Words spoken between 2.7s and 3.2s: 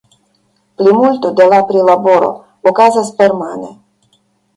okazas